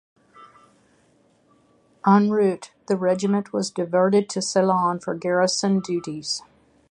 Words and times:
En 2.07 2.31
route 2.31 2.71
the 2.87 2.97
regiment 2.97 3.53
was 3.53 3.69
diverted 3.69 4.29
to 4.31 4.41
Ceylon 4.41 4.99
for 4.99 5.13
garrison 5.13 5.79
duties. 5.79 6.41